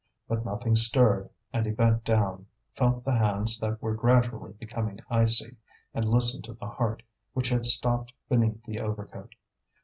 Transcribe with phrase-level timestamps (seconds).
[0.27, 5.57] But nothing stirred, and he bent down, felt the hands that were gradually becoming icy,
[5.93, 9.35] and listened to the heart, which had stopped beneath the overcoat.